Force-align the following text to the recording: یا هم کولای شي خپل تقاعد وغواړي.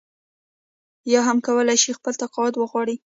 یا 1.13 1.21
هم 1.27 1.37
کولای 1.45 1.77
شي 1.83 1.91
خپل 1.97 2.13
تقاعد 2.21 2.53
وغواړي. 2.57 2.95